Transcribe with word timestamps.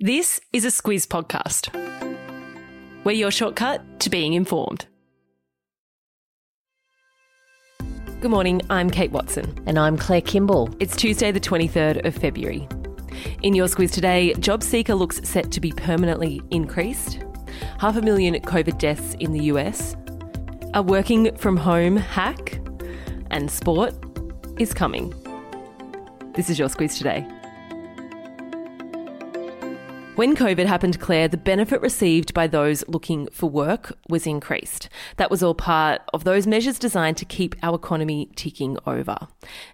This 0.00 0.40
is 0.52 0.64
a 0.64 0.68
Squiz 0.68 1.08
podcast. 1.08 1.74
We're 3.02 3.10
your 3.10 3.32
shortcut 3.32 3.98
to 3.98 4.08
being 4.08 4.34
informed. 4.34 4.86
Good 8.20 8.30
morning, 8.30 8.62
I'm 8.70 8.90
Kate 8.90 9.10
Watson. 9.10 9.60
And 9.66 9.76
I'm 9.76 9.96
Claire 9.96 10.20
Kimball. 10.20 10.72
It's 10.78 10.94
Tuesday, 10.94 11.32
the 11.32 11.40
23rd 11.40 12.06
of 12.06 12.14
February. 12.14 12.68
In 13.42 13.54
your 13.54 13.66
Squiz 13.66 13.90
today, 13.90 14.34
JobSeeker 14.34 14.96
looks 14.96 15.20
set 15.28 15.50
to 15.50 15.60
be 15.60 15.72
permanently 15.72 16.42
increased, 16.52 17.24
half 17.80 17.96
a 17.96 18.00
million 18.00 18.34
COVID 18.34 18.78
deaths 18.78 19.16
in 19.18 19.32
the 19.32 19.46
US, 19.46 19.96
a 20.74 20.80
working 20.80 21.34
from 21.36 21.56
home 21.56 21.96
hack, 21.96 22.60
and 23.32 23.50
sport 23.50 23.94
is 24.60 24.72
coming. 24.72 25.12
This 26.34 26.48
is 26.48 26.56
your 26.56 26.68
Squiz 26.68 26.96
today. 26.96 27.26
When 30.18 30.34
COVID 30.34 30.66
happened, 30.66 30.98
Claire, 30.98 31.28
the 31.28 31.36
benefit 31.36 31.80
received 31.80 32.34
by 32.34 32.48
those 32.48 32.82
looking 32.88 33.28
for 33.30 33.48
work 33.48 33.96
was 34.08 34.26
increased. 34.26 34.88
That 35.16 35.30
was 35.30 35.44
all 35.44 35.54
part 35.54 36.02
of 36.12 36.24
those 36.24 36.44
measures 36.44 36.76
designed 36.80 37.16
to 37.18 37.24
keep 37.24 37.54
our 37.62 37.76
economy 37.76 38.28
ticking 38.34 38.78
over. 38.84 39.16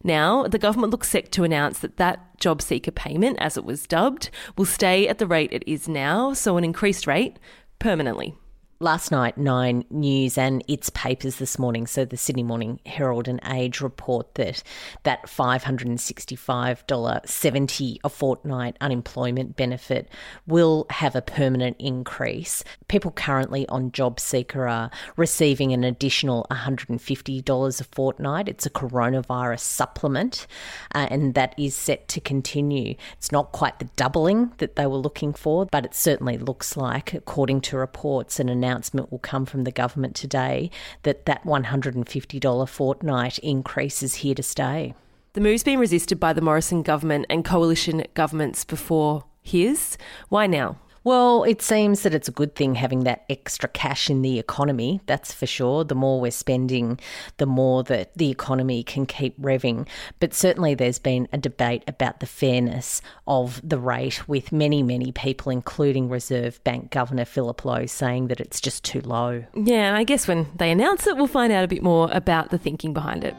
Now, 0.02 0.46
the 0.46 0.58
government 0.58 0.90
looks 0.90 1.08
set 1.08 1.32
to 1.32 1.44
announce 1.44 1.78
that 1.78 1.96
that 1.96 2.38
JobSeeker 2.40 2.94
payment, 2.94 3.38
as 3.40 3.56
it 3.56 3.64
was 3.64 3.86
dubbed, 3.86 4.28
will 4.58 4.66
stay 4.66 5.08
at 5.08 5.16
the 5.16 5.26
rate 5.26 5.50
it 5.50 5.64
is 5.66 5.88
now, 5.88 6.34
so 6.34 6.58
an 6.58 6.64
increased 6.64 7.06
rate 7.06 7.38
permanently. 7.78 8.34
Last 8.80 9.12
night, 9.12 9.38
Nine 9.38 9.84
News 9.88 10.37
and 10.37 10.64
its 10.66 10.91
papers 10.91 11.37
this 11.37 11.60
morning, 11.60 11.87
so 11.87 12.05
the 12.05 12.16
Sydney 12.16 12.42
Morning 12.42 12.80
Herald 12.84 13.28
and 13.28 13.38
Age 13.47 13.80
report 13.80 14.34
that 14.34 14.64
that 15.05 15.27
$565.70 15.27 17.98
a 18.02 18.09
fortnight 18.09 18.77
unemployment 18.80 19.55
benefit 19.55 20.09
will 20.48 20.87
have 20.91 21.14
a 21.14 21.23
permanent 21.23 21.77
increase. 21.78 22.64
People 22.88 23.12
currently 23.12 23.64
on 23.69 23.92
JobSeeker 23.92 24.69
are 24.69 24.91
receiving 25.16 25.72
an 25.72 25.84
additional 25.84 26.44
$150 26.50 27.81
a 27.81 27.84
fortnight. 27.84 28.48
It's 28.48 28.66
a 28.66 28.70
coronavirus 28.70 29.61
supplement, 29.61 30.48
uh, 30.97 31.06
and 31.11 31.34
that 31.34 31.55
is 31.56 31.77
set 31.77 32.09
to 32.09 32.20
continue. 32.20 32.97
It's 33.12 33.31
not 33.31 33.53
quite 33.53 33.78
the 33.78 33.88
doubling 33.94 34.50
that 34.59 34.75
they 34.75 34.88
were 34.88 34.97
looking 34.97 35.33
for, 35.33 35.64
but 35.64 35.84
it 35.84 35.94
certainly 35.94 36.38
looks 36.38 36.77
like, 36.77 37.14
according 37.14 37.61
to 37.61 37.77
reports, 37.77 38.41
an 38.41 38.48
announcement 38.48 38.63
announcement 38.64 39.10
will 39.10 39.18
come 39.18 39.44
from 39.44 39.64
the 39.64 39.70
government 39.70 40.14
today 40.14 40.70
that 41.02 41.26
that 41.26 41.44
$150 41.44 42.68
fortnight 42.68 43.38
increase 43.38 44.02
is 44.02 44.16
here 44.16 44.34
to 44.34 44.42
stay. 44.42 44.94
The 45.34 45.40
move's 45.40 45.64
been 45.64 45.78
resisted 45.78 46.18
by 46.18 46.32
the 46.32 46.40
Morrison 46.40 46.82
government 46.82 47.26
and 47.28 47.44
coalition 47.44 48.04
governments 48.14 48.64
before 48.64 49.24
his. 49.42 49.98
Why 50.28 50.46
now? 50.46 50.78
Well, 51.05 51.44
it 51.44 51.60
seems 51.60 52.02
that 52.02 52.14
it's 52.14 52.28
a 52.28 52.33
good 52.33 52.55
thing 52.55 52.74
having 52.74 53.05
that 53.05 53.24
extra 53.28 53.69
cash 53.69 54.08
in 54.08 54.22
the 54.22 54.38
economy, 54.38 55.02
that's 55.05 55.34
for 55.34 55.47
sure. 55.47 55.84
The 55.84 55.94
more 55.94 56.19
we're 56.19 56.30
spending, 56.30 56.98
the 57.36 57.47
more 57.47 57.83
that 57.84 58.16
the 58.16 58.30
economy 58.30 58.83
can 58.83 59.05
keep 59.05 59.38
revving. 59.38 59.86
But 60.19 60.32
certainly 60.32 60.75
there's 60.75 60.98
been 60.98 61.28
a 61.30 61.38
debate 61.38 61.84
about 61.86 62.20
the 62.20 62.27
fairness 62.27 63.02
of 63.27 63.60
the 63.62 63.78
rate, 63.78 64.27
with 64.27 64.50
many, 64.50 64.82
many 64.82 65.12
people, 65.12 65.52
including 65.52 66.08
Reserve 66.08 66.62
Bank 66.64 66.91
Governor 66.91 67.27
Philip 67.27 67.64
Lowe, 67.64 67.86
saying 67.86 68.28
that 68.28 68.41
it's 68.41 68.60
just 68.60 68.82
too 68.82 69.02
low. 69.02 69.44
Yeah, 69.55 69.88
and 69.88 69.97
I 69.97 70.05
guess 70.05 70.27
when 70.27 70.47
they 70.56 70.70
announce 70.70 71.06
it, 71.06 71.16
we'll 71.16 71.27
find 71.27 71.52
out 71.52 71.64
a 71.64 71.69
bit 71.69 71.82
more 71.82 72.08
about 72.12 72.50
the 72.50 72.58
thinking 72.58 72.94
behind 72.94 73.25
it. 73.25 73.34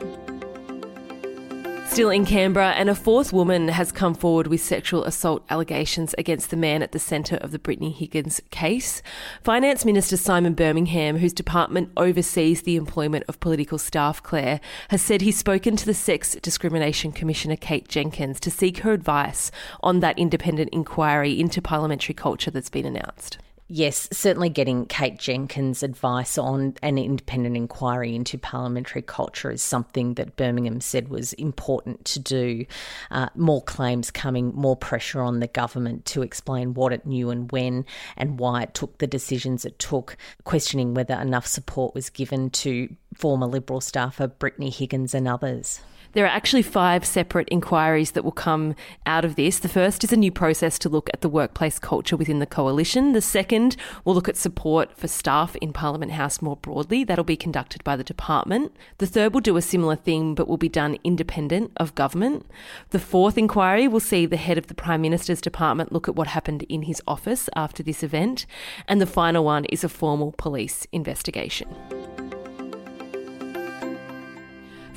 Still 1.96 2.10
in 2.10 2.26
Canberra, 2.26 2.72
and 2.72 2.90
a 2.90 2.94
fourth 2.94 3.32
woman 3.32 3.70
has 3.70 3.94
come 3.94 4.16
forward 4.16 4.48
with 4.48 4.60
sexual 4.60 5.06
assault 5.06 5.46
allegations 5.50 6.14
against 6.18 6.50
the 6.50 6.58
man 6.58 6.84
at 6.84 6.92
the 6.92 7.00
centre 7.00 7.38
of 7.38 7.52
the 7.52 7.58
Brittany 7.58 7.90
Higgins 7.90 8.42
case. 8.52 9.02
Finance 9.46 9.86
Minister 9.86 10.18
Simon 10.18 10.56
Birmingham, 10.56 11.20
whose 11.20 11.32
department 11.32 11.94
oversees 11.96 12.64
the 12.64 12.76
employment 12.76 13.24
of 13.30 13.40
political 13.40 13.78
staff, 13.78 14.22
Claire, 14.22 14.60
has 14.90 15.02
said 15.02 15.22
he's 15.22 15.38
spoken 15.38 15.78
to 15.78 15.86
the 15.86 15.94
Sex 15.94 16.36
Discrimination 16.42 17.14
Commissioner 17.14 17.56
Kate 17.56 17.88
Jenkins 17.88 18.42
to 18.42 18.52
seek 18.52 18.80
her 18.80 18.92
advice 18.92 19.50
on 19.82 20.02
that 20.02 20.20
independent 20.20 20.72
inquiry 20.74 21.40
into 21.40 21.62
parliamentary 21.62 22.14
culture 22.14 22.52
that's 22.52 22.70
been 22.70 22.86
announced. 22.86 23.38
Yes, 23.68 24.08
certainly 24.12 24.50
getting 24.50 24.86
Kate 24.86 25.18
Jenkins' 25.18 25.82
advice 25.82 26.38
on 26.38 26.76
an 26.84 27.00
independent 27.00 27.58
inquiry 27.58 28.14
into 28.14 28.38
parliamentary 28.38 29.02
culture 29.02 29.50
is 29.50 29.64
something 29.64 30.14
that 30.16 30.36
Birmingham 30.36 30.82
said 30.82 31.08
was 31.08 31.34
important 31.34 32.06
to 32.06 32.20
do. 32.20 32.68
Uh, 33.10 33.30
more 33.34 33.64
claims 33.64 34.12
coming, 34.12 34.54
more 34.54 34.76
pressure 34.76 35.20
on 35.20 35.40
the 35.40 35.48
government 35.48 36.06
to 36.06 36.22
explain 36.22 36.76
what 36.76 36.94
it 36.94 37.08
knew 37.08 37.32
and 37.32 37.52
when 37.52 37.86
and 38.16 38.38
why 38.38 38.62
it 38.62 38.76
took 38.76 39.00
the 39.00 39.08
decisions 39.08 39.66
it 39.66 39.80
took, 39.80 40.16
questioning 40.44 40.94
whether 40.94 41.16
enough 41.16 41.48
support 41.48 41.96
was 41.96 42.12
given 42.12 42.52
to 42.52 42.96
former 43.16 43.48
Liberal 43.48 43.82
staffer 43.82 44.28
Brittany 44.28 44.70
Higgins 44.70 45.14
and 45.14 45.28
others. 45.28 45.82
There 46.16 46.24
are 46.24 46.30
actually 46.30 46.62
five 46.62 47.04
separate 47.04 47.50
inquiries 47.52 48.12
that 48.12 48.24
will 48.24 48.32
come 48.32 48.74
out 49.06 49.26
of 49.26 49.36
this. 49.36 49.60
The 49.60 49.68
first 49.68 50.02
is 50.02 50.14
a 50.14 50.18
new 50.18 50.32
process 50.32 50.80
to 50.80 50.88
look 50.88 51.10
at 51.14 51.20
the 51.20 51.28
workplace 51.28 51.78
culture 51.78 52.16
within 52.16 52.40
the 52.40 52.46
coalition. 52.46 53.12
The 53.12 53.20
second 53.20 53.76
will 54.06 54.16
look 54.16 54.30
at 54.30 54.38
support 54.38 54.98
for 54.98 55.10
staff 55.10 55.58
in 55.58 55.74
Parliament 55.74 56.14
House 56.14 56.42
more 56.42 56.56
broadly. 56.56 57.04
That'll 57.04 57.26
be 57.26 57.36
conducted 57.36 57.84
by 57.84 57.98
the 57.98 58.04
department. 58.06 58.74
The 59.00 59.08
third 59.08 59.34
will 59.34 59.42
do 59.42 59.58
a 59.58 59.62
similar 59.62 59.98
thing 59.98 60.36
but 60.36 60.48
will 60.48 60.56
be 60.56 60.70
done 60.70 60.98
independent 61.04 61.74
of 61.76 61.96
government. 61.96 62.46
The 62.92 63.00
fourth 63.00 63.38
inquiry 63.38 63.90
will 63.90 64.00
see 64.00 64.26
the 64.26 64.38
head 64.38 64.58
of 64.58 64.68
the 64.68 64.74
Prime 64.74 65.02
Minister's 65.02 65.42
department 65.42 65.92
look 65.92 66.08
at 66.08 66.16
what 66.16 66.28
happened 66.28 66.64
in 66.70 66.84
his 66.84 67.02
office 67.06 67.50
after 67.58 67.84
this 67.84 68.04
event. 68.04 68.46
And 68.88 69.02
the 69.02 69.06
final 69.06 69.44
one 69.44 69.66
is 69.66 69.84
a 69.84 69.90
formal 69.90 70.34
police 70.38 70.88
investigation. 70.94 71.68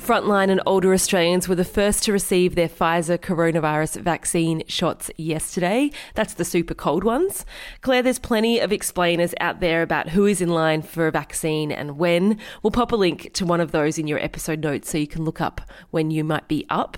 Frontline 0.09 0.49
and 0.49 0.59
older 0.65 0.91
Australians 0.91 1.47
were 1.47 1.53
the 1.53 1.63
first 1.63 2.01
to 2.01 2.11
receive 2.11 2.55
their 2.55 2.67
Pfizer 2.67 3.15
coronavirus 3.15 4.01
vaccine 4.01 4.63
shots 4.67 5.11
yesterday. 5.17 5.91
That's 6.15 6.33
the 6.33 6.43
super 6.43 6.73
cold 6.73 7.03
ones. 7.03 7.45
Claire, 7.81 8.01
there's 8.01 8.17
plenty 8.17 8.57
of 8.57 8.71
explainers 8.71 9.35
out 9.39 9.59
there 9.59 9.83
about 9.83 10.09
who 10.09 10.25
is 10.25 10.41
in 10.41 10.49
line 10.49 10.81
for 10.81 11.05
a 11.05 11.11
vaccine 11.11 11.71
and 11.71 11.99
when. 11.99 12.39
We'll 12.63 12.71
pop 12.71 12.91
a 12.91 12.95
link 12.95 13.33
to 13.33 13.45
one 13.45 13.61
of 13.61 13.71
those 13.71 13.99
in 13.99 14.07
your 14.07 14.17
episode 14.17 14.63
notes 14.63 14.89
so 14.89 14.97
you 14.97 15.05
can 15.05 15.25
look 15.25 15.41
up 15.41 15.61
when 15.91 16.09
you 16.09 16.23
might 16.23 16.47
be 16.47 16.65
up. 16.71 16.97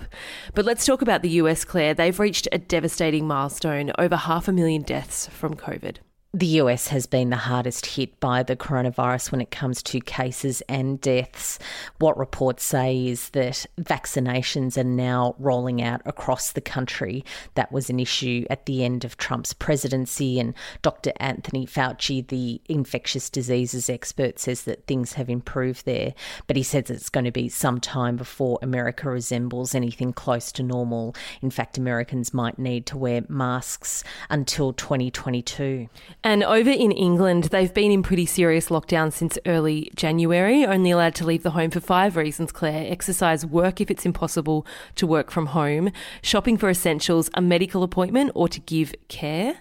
But 0.54 0.64
let's 0.64 0.86
talk 0.86 1.02
about 1.02 1.20
the 1.20 1.36
US, 1.42 1.66
Claire. 1.66 1.92
They've 1.92 2.18
reached 2.18 2.48
a 2.50 2.56
devastating 2.56 3.26
milestone 3.26 3.92
over 3.98 4.16
half 4.16 4.48
a 4.48 4.52
million 4.52 4.80
deaths 4.80 5.26
from 5.26 5.52
COVID. 5.54 5.98
The 6.34 6.46
US 6.62 6.88
has 6.88 7.04
been 7.04 7.28
the 7.28 7.36
hardest 7.36 7.84
hit 7.84 8.18
by 8.18 8.42
the 8.42 8.56
coronavirus 8.56 9.32
when 9.32 9.42
it 9.42 9.50
comes 9.50 9.82
to 9.82 10.00
cases 10.00 10.62
and 10.62 10.98
deaths. 10.98 11.58
What 11.98 12.16
reports 12.16 12.64
say 12.64 13.06
is 13.06 13.28
that 13.30 13.66
vaccinations 13.78 14.78
are 14.78 14.82
now 14.82 15.34
rolling 15.38 15.82
out 15.82 16.00
across 16.06 16.52
the 16.52 16.62
country. 16.62 17.22
That 17.54 17.70
was 17.70 17.90
an 17.90 18.00
issue 18.00 18.46
at 18.48 18.64
the 18.64 18.82
end 18.82 19.04
of 19.04 19.18
Trump's 19.18 19.52
presidency, 19.52 20.40
and 20.40 20.54
Dr. 20.80 21.12
Anthony 21.18 21.66
Fauci, 21.66 22.26
the 22.26 22.62
infectious 22.66 23.28
diseases 23.28 23.90
expert, 23.90 24.38
says 24.38 24.62
that 24.62 24.86
things 24.86 25.12
have 25.12 25.28
improved 25.28 25.84
there. 25.84 26.14
But 26.46 26.56
he 26.56 26.62
says 26.62 26.88
it's 26.88 27.10
going 27.10 27.26
to 27.26 27.30
be 27.30 27.50
some 27.50 27.78
time 27.78 28.16
before 28.16 28.58
America 28.62 29.10
resembles 29.10 29.74
anything 29.74 30.14
close 30.14 30.50
to 30.52 30.62
normal. 30.62 31.14
In 31.42 31.50
fact, 31.50 31.76
Americans 31.76 32.32
might 32.32 32.58
need 32.58 32.86
to 32.86 32.96
wear 32.96 33.22
masks 33.28 34.02
until 34.30 34.72
2022. 34.72 35.90
And 36.24 36.44
over 36.44 36.70
in 36.70 36.92
England, 36.92 37.44
they've 37.44 37.74
been 37.74 37.90
in 37.90 38.04
pretty 38.04 38.26
serious 38.26 38.68
lockdown 38.68 39.12
since 39.12 39.38
early 39.44 39.90
January, 39.96 40.64
only 40.64 40.92
allowed 40.92 41.16
to 41.16 41.26
leave 41.26 41.42
the 41.42 41.50
home 41.50 41.70
for 41.70 41.80
five 41.80 42.16
reasons, 42.16 42.52
Claire 42.52 42.90
exercise, 42.92 43.44
work 43.44 43.80
if 43.80 43.90
it's 43.90 44.06
impossible 44.06 44.64
to 44.94 45.06
work 45.06 45.32
from 45.32 45.46
home, 45.46 45.90
shopping 46.22 46.56
for 46.56 46.70
essentials, 46.70 47.28
a 47.34 47.42
medical 47.42 47.82
appointment, 47.82 48.30
or 48.36 48.46
to 48.48 48.60
give 48.60 48.94
care. 49.08 49.56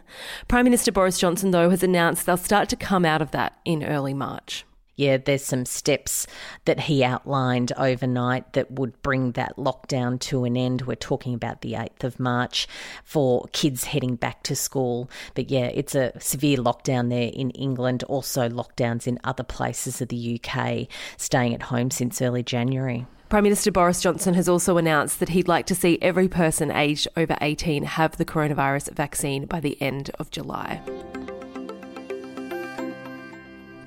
Prime 0.48 0.66
Minister 0.66 0.92
Boris 0.92 1.18
Johnson, 1.18 1.50
though, 1.50 1.72
has 1.72 1.82
announced 1.82 2.28
they'll 2.28 2.38
start 2.38 2.70
to 2.70 2.76
come 2.76 3.06
out 3.06 3.24
of 3.24 3.32
that 3.32 3.58
in 3.66 3.84
early 3.84 4.14
March 4.14 4.64
yeah, 4.96 5.18
there's 5.18 5.44
some 5.44 5.66
steps 5.66 6.28
that 6.66 6.82
he 6.82 7.04
outlined 7.04 7.72
overnight 7.78 8.54
that 8.54 8.72
would 8.72 9.02
bring 9.02 9.32
that 9.32 9.56
lockdown 9.58 10.20
to 10.22 10.44
an 10.44 10.58
end. 10.58 10.84
We're 10.84 10.96
talking 10.96 11.34
about 11.34 11.62
the 11.62 11.74
8th 11.74 12.04
of 12.04 12.20
March 12.20 12.68
for 13.04 13.48
kids 13.52 13.86
heading 13.86 14.16
back 14.16 14.44
to 14.44 14.56
school. 14.56 15.10
But 15.34 15.50
yeah, 15.50 15.66
it's 15.66 15.96
a 15.96 16.12
severe 16.20 16.58
lockdown 16.58 17.10
there 17.10 17.32
in 17.34 17.52
England, 17.52 18.04
also 18.04 18.50
lockdowns 18.50 19.08
in 19.08 19.20
other 19.24 19.44
places 19.44 20.02
of 20.02 20.10
the 20.10 20.40
UK, 20.40 20.88
staying 21.18 21.54
at 21.54 21.64
home 21.64 21.92
since 21.92 22.22
early 22.22 22.44
January. 22.44 23.06
Prime 23.30 23.44
Minister 23.44 23.72
Boris 23.72 24.02
Johnson 24.02 24.34
has 24.34 24.50
also 24.50 24.76
announced 24.76 25.22
that 25.22 25.30
he'd 25.30 25.48
like 25.48 25.66
to 25.68 25.76
see 25.76 25.98
every 26.02 26.28
person 26.28 26.70
aged 26.70 27.08
over 27.16 27.38
18 27.40 27.84
have 27.84 28.18
the 28.18 28.26
coronavirus 28.26 28.94
vaccine 28.94 29.46
by 29.46 29.62
the 29.62 29.82
end 29.82 30.12
of 30.20 30.30
July. 30.32 30.82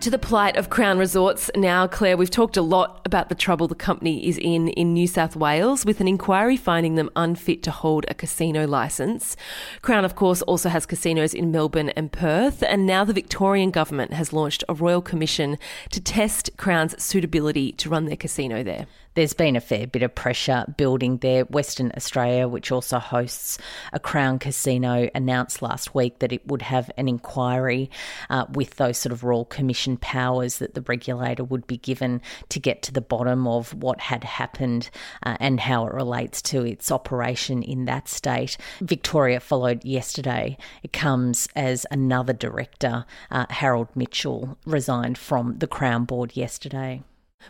To 0.04 0.10
the 0.10 0.18
plight 0.18 0.58
of 0.58 0.68
Crown 0.68 0.98
Resorts 0.98 1.50
now, 1.56 1.86
Claire, 1.86 2.18
we've 2.18 2.28
talked 2.28 2.58
a 2.58 2.62
lot 2.62 3.00
about 3.06 3.30
the 3.30 3.34
trouble 3.34 3.68
the 3.68 3.74
company 3.74 4.28
is 4.28 4.36
in 4.36 4.68
in 4.68 4.92
New 4.92 5.06
South 5.06 5.34
Wales 5.34 5.86
with 5.86 5.98
an 5.98 6.06
inquiry 6.06 6.58
finding 6.58 6.96
them 6.96 7.08
unfit 7.16 7.62
to 7.62 7.70
hold 7.70 8.04
a 8.06 8.12
casino 8.12 8.66
licence. 8.66 9.34
Crown, 9.80 10.04
of 10.04 10.14
course, 10.14 10.42
also 10.42 10.68
has 10.68 10.84
casinos 10.84 11.32
in 11.32 11.50
Melbourne 11.50 11.88
and 11.88 12.12
Perth, 12.12 12.62
and 12.62 12.84
now 12.84 13.02
the 13.04 13.14
Victorian 13.14 13.70
government 13.70 14.12
has 14.12 14.30
launched 14.30 14.62
a 14.68 14.74
royal 14.74 15.00
commission 15.00 15.56
to 15.88 16.02
test 16.02 16.50
Crown's 16.58 17.02
suitability 17.02 17.72
to 17.72 17.88
run 17.88 18.04
their 18.04 18.14
casino 18.14 18.62
there 18.62 18.84
there's 19.14 19.32
been 19.32 19.56
a 19.56 19.60
fair 19.60 19.86
bit 19.86 20.02
of 20.02 20.14
pressure 20.14 20.64
building 20.76 21.18
there. 21.18 21.44
Western 21.44 21.92
Australia, 21.96 22.48
which 22.48 22.72
also 22.72 22.98
hosts 22.98 23.58
a 23.92 24.00
Crown 24.00 24.38
Casino, 24.38 25.08
announced 25.14 25.62
last 25.62 25.94
week 25.94 26.18
that 26.18 26.32
it 26.32 26.46
would 26.46 26.62
have 26.62 26.90
an 26.96 27.08
inquiry 27.08 27.90
uh, 28.30 28.46
with 28.52 28.76
those 28.76 28.98
sort 28.98 29.12
of 29.12 29.22
Royal 29.22 29.44
Commission 29.44 29.96
powers 29.96 30.58
that 30.58 30.74
the 30.74 30.82
regulator 30.82 31.44
would 31.44 31.66
be 31.66 31.78
given 31.78 32.20
to 32.48 32.58
get 32.58 32.82
to 32.82 32.92
the 32.92 33.00
bottom 33.00 33.46
of 33.46 33.72
what 33.74 34.00
had 34.00 34.24
happened 34.24 34.90
uh, 35.22 35.36
and 35.40 35.60
how 35.60 35.86
it 35.86 35.94
relates 35.94 36.42
to 36.42 36.64
its 36.64 36.90
operation 36.90 37.62
in 37.62 37.84
that 37.84 38.08
state. 38.08 38.56
Victoria 38.80 39.40
followed 39.40 39.84
yesterday. 39.84 40.56
It 40.82 40.92
comes 40.92 41.48
as 41.54 41.86
another 41.90 42.32
director, 42.32 43.04
uh, 43.30 43.46
Harold 43.50 43.88
Mitchell, 43.94 44.58
resigned 44.66 45.18
from 45.18 45.58
the 45.58 45.66
Crown 45.66 46.04
Board 46.04 46.36
yesterday. 46.36 47.02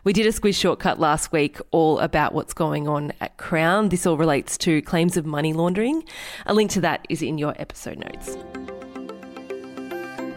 We 0.02 0.12
did 0.12 0.26
a 0.26 0.30
squiz 0.30 0.56
shortcut 0.56 0.98
last 0.98 1.30
week 1.30 1.58
all 1.70 1.98
about 2.00 2.34
what's 2.34 2.52
going 2.52 2.88
on 2.88 3.12
at 3.20 3.36
Crown. 3.36 3.90
This 3.90 4.06
all 4.06 4.16
relates 4.16 4.58
to 4.58 4.82
claims 4.82 5.16
of 5.16 5.24
money 5.24 5.52
laundering. 5.52 6.04
A 6.46 6.54
link 6.54 6.70
to 6.72 6.80
that 6.80 7.06
is 7.08 7.22
in 7.22 7.38
your 7.38 7.54
episode 7.58 7.98
notes. 7.98 8.36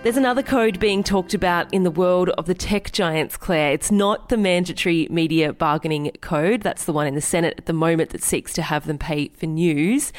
There's 0.03 0.15
another 0.15 0.43
code 0.43 0.79
being 0.79 1.03
talked 1.03 1.33
about 1.33 1.73
in 1.73 1.83
the 1.83 1.91
world 1.91 2.29
of 2.29 2.45
the 2.45 2.53
tech 2.53 2.91
giants, 2.91 3.35
Claire. 3.35 3.73
It's 3.73 3.91
not 3.91 4.29
the 4.29 4.37
mandatory 4.37 5.07
media 5.09 5.51
bargaining 5.51 6.11
code. 6.21 6.61
That's 6.61 6.85
the 6.85 6.93
one 6.93 7.07
in 7.07 7.15
the 7.15 7.21
Senate 7.21 7.55
at 7.57 7.65
the 7.65 7.73
moment 7.73 8.11
that 8.11 8.23
seeks 8.23 8.53
to 8.53 8.61
have 8.61 8.85
them 8.85 8.99
pay 8.99 9.29
for 9.29 9.47
news. 9.47 10.13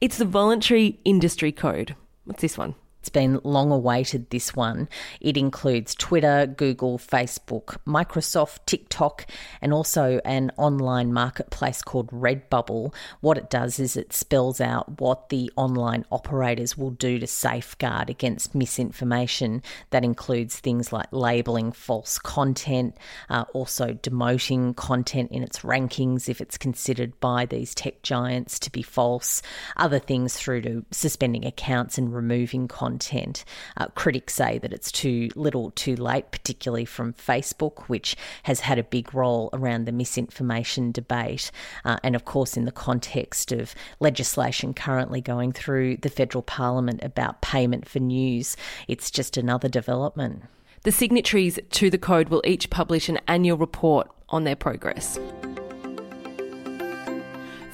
It's 0.00 0.18
the 0.18 0.24
voluntary 0.24 1.00
industry 1.04 1.52
code. 1.52 1.96
What's 2.24 2.40
this 2.40 2.56
one? 2.56 2.74
It's 3.04 3.10
been 3.10 3.38
long 3.44 3.70
awaited, 3.70 4.30
this 4.30 4.56
one. 4.56 4.88
It 5.20 5.36
includes 5.36 5.94
Twitter, 5.94 6.46
Google, 6.46 6.96
Facebook, 6.96 7.76
Microsoft, 7.86 8.60
TikTok, 8.64 9.26
and 9.60 9.74
also 9.74 10.22
an 10.24 10.50
online 10.56 11.12
marketplace 11.12 11.82
called 11.82 12.08
Redbubble. 12.08 12.94
What 13.20 13.36
it 13.36 13.50
does 13.50 13.78
is 13.78 13.98
it 13.98 14.14
spells 14.14 14.58
out 14.58 15.02
what 15.02 15.28
the 15.28 15.52
online 15.54 16.06
operators 16.10 16.78
will 16.78 16.92
do 16.92 17.18
to 17.18 17.26
safeguard 17.26 18.08
against 18.08 18.54
misinformation. 18.54 19.62
That 19.90 20.02
includes 20.02 20.58
things 20.58 20.90
like 20.90 21.08
labeling 21.10 21.72
false 21.72 22.18
content, 22.18 22.96
uh, 23.28 23.44
also 23.52 23.92
demoting 23.92 24.74
content 24.76 25.30
in 25.30 25.42
its 25.42 25.58
rankings 25.58 26.30
if 26.30 26.40
it's 26.40 26.56
considered 26.56 27.20
by 27.20 27.44
these 27.44 27.74
tech 27.74 28.00
giants 28.00 28.58
to 28.60 28.72
be 28.72 28.80
false, 28.80 29.42
other 29.76 29.98
things 29.98 30.32
through 30.38 30.62
to 30.62 30.86
suspending 30.90 31.44
accounts 31.44 31.98
and 31.98 32.14
removing 32.14 32.66
content 32.66 32.93
content. 32.94 33.44
Uh, 33.76 33.86
critics 33.96 34.34
say 34.34 34.58
that 34.58 34.72
it's 34.72 34.92
too 34.92 35.28
little 35.34 35.72
too 35.72 35.96
late, 35.96 36.30
particularly 36.30 36.84
from 36.84 37.12
Facebook, 37.12 37.88
which 37.88 38.16
has 38.44 38.60
had 38.60 38.78
a 38.78 38.84
big 38.84 39.12
role 39.12 39.50
around 39.52 39.84
the 39.84 39.92
misinformation 39.92 40.92
debate. 40.92 41.50
Uh, 41.84 41.96
and 42.04 42.14
of 42.14 42.24
course, 42.24 42.56
in 42.56 42.66
the 42.66 42.72
context 42.72 43.50
of 43.50 43.74
legislation 43.98 44.72
currently 44.74 45.20
going 45.20 45.52
through 45.52 45.96
the 45.98 46.08
federal 46.08 46.42
parliament 46.42 47.00
about 47.02 47.42
payment 47.42 47.88
for 47.88 47.98
news, 47.98 48.56
it's 48.86 49.10
just 49.10 49.36
another 49.36 49.68
development. 49.68 50.44
The 50.84 50.92
signatories 50.92 51.58
to 51.70 51.90
the 51.90 51.98
code 51.98 52.28
will 52.28 52.42
each 52.44 52.70
publish 52.70 53.08
an 53.08 53.18
annual 53.26 53.56
report 53.56 54.08
on 54.28 54.44
their 54.44 54.56
progress. 54.56 55.18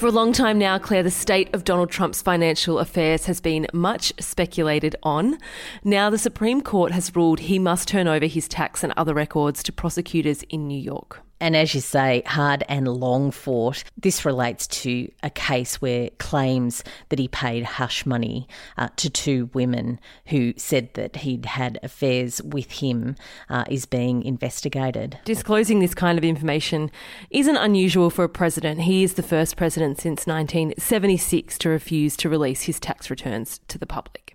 For 0.01 0.07
a 0.07 0.11
long 0.11 0.33
time 0.33 0.59
now, 0.59 0.79
Claire, 0.79 1.03
the 1.03 1.11
state 1.11 1.55
of 1.55 1.65
Donald 1.65 1.91
Trump's 1.91 2.23
financial 2.23 2.79
affairs 2.79 3.27
has 3.27 3.39
been 3.39 3.67
much 3.75 4.15
speculated 4.19 4.97
on. 5.03 5.37
Now, 5.85 6.09
the 6.09 6.17
Supreme 6.17 6.63
Court 6.63 6.93
has 6.93 7.15
ruled 7.15 7.41
he 7.41 7.59
must 7.59 7.87
turn 7.87 8.09
over 8.09 8.25
his 8.25 8.49
tax 8.49 8.83
and 8.83 8.95
other 8.97 9.13
records 9.13 9.63
to 9.65 9.73
prosecutors 9.73 10.43
in 10.45 10.67
New 10.67 10.81
York. 10.81 11.21
And 11.41 11.57
as 11.57 11.75
you 11.75 11.81
say, 11.81 12.23
hard 12.27 12.65
and 12.69 12.87
long 12.87 13.31
fought. 13.31 13.83
This 13.97 14.25
relates 14.25 14.67
to 14.69 15.11
a 15.23 15.31
case 15.31 15.81
where 15.81 16.11
claims 16.19 16.85
that 17.09 17.19
he 17.19 17.29
paid 17.29 17.65
hush 17.65 18.05
money 18.05 18.47
uh, 18.77 18.89
to 18.97 19.09
two 19.09 19.51
women 19.55 19.99
who 20.27 20.53
said 20.57 20.93
that 20.95 21.17
he'd 21.17 21.47
had 21.47 21.79
affairs 21.83 22.43
with 22.43 22.71
him 22.73 23.17
uh, 23.49 23.65
is 23.69 23.87
being 23.87 24.23
investigated. 24.23 25.19
Disclosing 25.25 25.81
this 25.81 25.95
kind 25.95 26.19
of 26.19 26.25
information 26.25 26.91
isn't 27.31 27.57
unusual 27.57 28.11
for 28.11 28.25
a 28.25 28.29
president. 28.29 28.83
He 28.83 29.03
is 29.03 29.15
the 29.15 29.23
first 29.23 29.57
president 29.57 29.99
since 29.99 30.27
1976 30.27 31.57
to 31.59 31.69
refuse 31.71 32.17
to 32.19 32.29
release 32.29 32.63
his 32.63 32.79
tax 32.79 33.09
returns 33.09 33.61
to 33.69 33.79
the 33.79 33.87
public. 33.87 34.30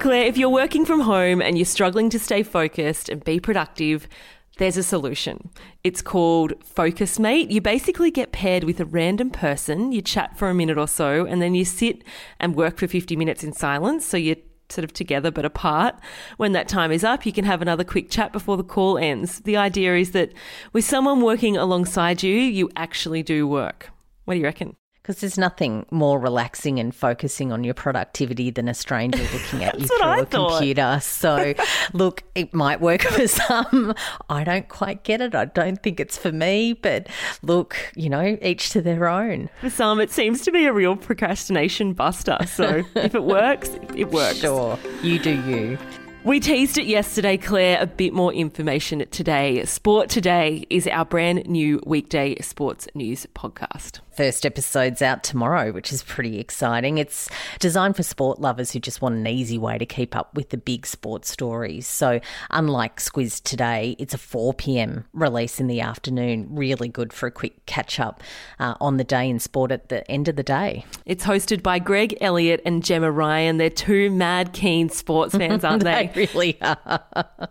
Claire, 0.00 0.24
if 0.24 0.38
you're 0.38 0.48
working 0.48 0.86
from 0.86 1.00
home 1.00 1.42
and 1.42 1.58
you're 1.58 1.66
struggling 1.66 2.08
to 2.08 2.18
stay 2.18 2.42
focused 2.42 3.10
and 3.10 3.22
be 3.22 3.38
productive, 3.38 4.08
there's 4.56 4.78
a 4.78 4.82
solution. 4.82 5.50
It's 5.84 6.00
called 6.00 6.54
Focusmate. 6.64 7.50
You 7.50 7.60
basically 7.60 8.10
get 8.10 8.32
paired 8.32 8.64
with 8.64 8.80
a 8.80 8.86
random 8.86 9.28
person, 9.28 9.92
you 9.92 10.00
chat 10.00 10.38
for 10.38 10.48
a 10.48 10.54
minute 10.54 10.78
or 10.78 10.88
so, 10.88 11.26
and 11.26 11.42
then 11.42 11.54
you 11.54 11.66
sit 11.66 12.02
and 12.38 12.56
work 12.56 12.78
for 12.78 12.88
50 12.88 13.14
minutes 13.14 13.44
in 13.44 13.52
silence. 13.52 14.06
So 14.06 14.16
you're 14.16 14.36
sort 14.70 14.84
of 14.86 14.94
together 14.94 15.30
but 15.30 15.44
apart. 15.44 15.96
When 16.38 16.52
that 16.52 16.66
time 16.66 16.92
is 16.92 17.04
up, 17.04 17.26
you 17.26 17.32
can 17.34 17.44
have 17.44 17.60
another 17.60 17.84
quick 17.84 18.08
chat 18.08 18.32
before 18.32 18.56
the 18.56 18.64
call 18.64 18.96
ends. 18.96 19.40
The 19.40 19.58
idea 19.58 19.96
is 19.96 20.12
that 20.12 20.32
with 20.72 20.86
someone 20.86 21.20
working 21.20 21.58
alongside 21.58 22.22
you, 22.22 22.34
you 22.34 22.70
actually 22.74 23.22
do 23.22 23.46
work. 23.46 23.90
What 24.24 24.32
do 24.32 24.40
you 24.40 24.46
reckon? 24.46 24.76
Because 25.02 25.20
there's 25.20 25.38
nothing 25.38 25.86
more 25.90 26.20
relaxing 26.20 26.78
and 26.78 26.94
focusing 26.94 27.52
on 27.52 27.64
your 27.64 27.74
productivity 27.74 28.50
than 28.50 28.68
a 28.68 28.74
stranger 28.74 29.18
looking 29.32 29.64
at 29.64 29.78
you 29.80 29.86
through 29.86 30.20
a 30.20 30.26
computer. 30.26 30.98
So, 31.02 31.54
look, 31.92 32.22
it 32.34 32.52
might 32.52 32.80
work 32.80 33.02
for 33.02 33.26
some. 33.26 33.94
I 34.28 34.44
don't 34.44 34.68
quite 34.68 35.02
get 35.02 35.20
it. 35.20 35.34
I 35.34 35.46
don't 35.46 35.82
think 35.82 36.00
it's 36.00 36.18
for 36.18 36.32
me. 36.32 36.74
But 36.74 37.08
look, 37.42 37.76
you 37.96 38.10
know, 38.10 38.38
each 38.42 38.70
to 38.70 38.82
their 38.82 39.08
own. 39.08 39.48
For 39.60 39.70
some, 39.70 40.00
it 40.00 40.10
seems 40.10 40.42
to 40.42 40.52
be 40.52 40.66
a 40.66 40.72
real 40.72 40.96
procrastination 40.96 41.94
buster. 41.94 42.38
So, 42.46 42.82
if 42.94 43.14
it 43.14 43.24
works, 43.24 43.70
it 43.96 44.10
works. 44.10 44.38
Sure. 44.38 44.78
You 45.02 45.18
do 45.18 45.40
you. 45.42 45.78
We 46.22 46.38
teased 46.38 46.76
it 46.76 46.84
yesterday, 46.84 47.38
Claire. 47.38 47.80
A 47.80 47.86
bit 47.86 48.12
more 48.12 48.30
information 48.30 49.08
today. 49.10 49.64
Sport 49.64 50.10
Today 50.10 50.66
is 50.68 50.86
our 50.86 51.06
brand 51.06 51.46
new 51.46 51.80
weekday 51.86 52.36
sports 52.42 52.86
news 52.94 53.26
podcast 53.34 54.00
first 54.20 54.44
episode's 54.44 55.00
out 55.00 55.24
tomorrow, 55.24 55.72
which 55.72 55.90
is 55.94 56.02
pretty 56.02 56.38
exciting. 56.38 56.98
It's 56.98 57.30
designed 57.58 57.96
for 57.96 58.02
sport 58.02 58.38
lovers 58.38 58.70
who 58.70 58.78
just 58.78 59.00
want 59.00 59.14
an 59.14 59.26
easy 59.26 59.56
way 59.56 59.78
to 59.78 59.86
keep 59.86 60.14
up 60.14 60.34
with 60.34 60.50
the 60.50 60.58
big 60.58 60.86
sports 60.86 61.30
stories. 61.30 61.86
So, 61.86 62.20
unlike 62.50 63.00
Squiz 63.00 63.42
today, 63.42 63.96
it's 63.98 64.12
a 64.12 64.18
4 64.18 64.52
pm 64.52 65.06
release 65.14 65.58
in 65.58 65.68
the 65.68 65.80
afternoon. 65.80 66.48
Really 66.50 66.86
good 66.86 67.14
for 67.14 67.28
a 67.28 67.30
quick 67.30 67.64
catch 67.64 67.98
up 67.98 68.22
uh, 68.58 68.74
on 68.78 68.98
the 68.98 69.04
day 69.04 69.26
in 69.26 69.38
sport 69.38 69.72
at 69.72 69.88
the 69.88 70.06
end 70.10 70.28
of 70.28 70.36
the 70.36 70.42
day. 70.42 70.84
It's 71.06 71.24
hosted 71.24 71.62
by 71.62 71.78
Greg 71.78 72.18
Elliott 72.20 72.60
and 72.66 72.84
Gemma 72.84 73.10
Ryan. 73.10 73.56
They're 73.56 73.70
two 73.70 74.10
mad 74.10 74.52
keen 74.52 74.90
sports 74.90 75.34
fans, 75.34 75.64
aren't 75.64 75.82
they? 75.84 76.10
they 76.12 76.26
really 76.26 76.60
are. 76.60 77.00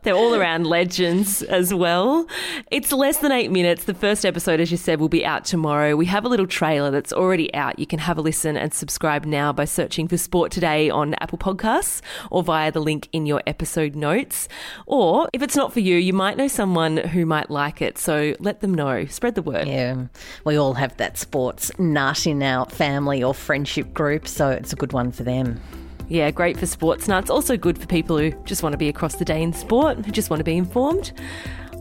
They're 0.03 0.13
all 0.13 0.36
around 0.36 0.67
legends 0.67 1.41
as 1.41 1.74
well. 1.74 2.27
It's 2.70 2.91
less 2.91 3.17
than 3.17 3.32
eight 3.32 3.50
minutes. 3.50 3.86
The 3.86 3.96
first 3.96 4.24
episode, 4.24 4.60
as 4.60 4.70
you 4.70 4.77
said, 4.77 5.00
will 5.00 5.10
be 5.10 5.25
out 5.25 5.46
tomorrow. 5.46 5.96
We 5.96 6.05
have 6.05 6.25
a 6.25 6.29
little 6.29 6.46
trailer 6.60 6.92
that's 6.92 7.13
already 7.13 7.54
out. 7.54 7.80
You 7.80 7.88
can 7.88 8.00
have 8.00 8.18
a 8.18 8.22
listen 8.22 8.58
and 8.58 8.74
subscribe 8.74 9.24
now 9.24 9.54
by 9.54 9.63
searching 9.63 10.10
for 10.10 10.18
Sport 10.18 10.51
Today 10.51 10.89
on 10.89 11.13
Apple 11.22 11.38
Podcasts 11.38 12.01
or 12.32 12.44
via 12.44 12.70
the 12.70 12.82
link 12.82 13.08
in 13.13 13.25
your 13.25 13.42
episode 13.48 13.96
notes. 13.96 14.50
Or 14.86 15.30
if 15.32 15.42
it's 15.42 15.56
not 15.56 15.72
for 15.72 15.80
you, 15.80 15.96
you 15.96 16.12
might 16.12 16.36
know 16.36 16.50
someone 16.50 16.98
who 16.98 17.25
might 17.25 17.50
like 17.50 17.82
it. 17.82 17.98
So 17.98 18.36
let 18.42 18.60
them 18.60 18.74
know. 18.74 19.06
Spread 19.06 19.36
the 19.36 19.42
word. 19.42 19.70
Yeah. 19.70 20.08
We 20.44 20.58
all 20.58 20.74
have 20.74 20.98
that 20.98 21.18
sports 21.18 21.72
nut 21.80 22.28
in 22.28 22.44
our 22.44 22.66
family 22.66 23.24
or 23.24 23.34
friendship 23.34 23.94
group. 23.94 24.28
So 24.28 24.50
it's 24.50 24.74
a 24.74 24.75
good 24.75 24.92
one 24.92 25.13
for 25.13 25.24
them. 25.24 25.62
Yeah, 26.10 26.30
great 26.30 26.58
for 26.58 26.66
sports 26.66 27.08
nuts. 27.08 27.30
Also 27.30 27.56
good 27.56 27.78
for 27.78 27.86
people 27.86 28.18
who 28.18 28.32
just 28.44 28.63
want 28.63 28.74
to 28.74 28.78
be 28.78 28.89
across 28.89 29.16
the 29.16 29.24
day 29.24 29.42
in 29.42 29.54
sport, 29.54 30.04
who 30.06 30.12
just 30.12 30.30
want 30.30 30.42
to 30.42 30.44
be 30.44 30.58
informed. 30.58 31.13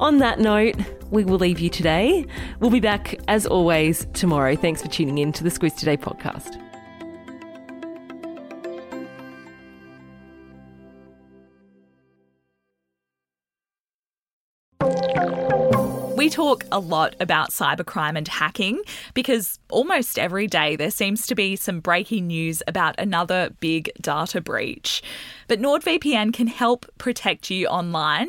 On 0.00 0.18
that 0.18 0.38
note, 0.38 0.76
we 1.10 1.24
will 1.24 1.38
leave 1.38 1.58
you 1.58 1.68
today. 1.68 2.24
We'll 2.60 2.70
be 2.70 2.78
back 2.78 3.18
as 3.26 3.46
always 3.46 4.06
tomorrow. 4.12 4.54
Thanks 4.54 4.80
for 4.80 4.88
tuning 4.88 5.18
in 5.18 5.32
to 5.32 5.42
the 5.42 5.50
Squiz 5.50 5.76
Today 5.76 5.96
podcast. 5.96 6.56
We 16.16 16.30
talk 16.30 16.64
a 16.70 16.78
lot 16.78 17.16
about 17.18 17.50
cybercrime 17.50 18.16
and 18.16 18.28
hacking 18.28 18.82
because 19.14 19.58
almost 19.68 20.18
every 20.18 20.46
day 20.46 20.76
there 20.76 20.90
seems 20.90 21.26
to 21.26 21.34
be 21.34 21.56
some 21.56 21.80
breaking 21.80 22.28
news 22.28 22.62
about 22.68 22.94
another 22.98 23.50
big 23.58 23.90
data 24.00 24.40
breach. 24.40 25.02
But 25.48 25.60
NordVPN 25.60 26.32
can 26.34 26.46
help 26.46 26.86
protect 26.98 27.50
you 27.50 27.66
online 27.66 28.28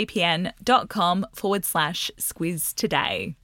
nordvpn.com 0.05 1.25
forward 1.33 1.65
slash 1.65 2.11
squiz 2.17 2.73
today. 2.73 3.35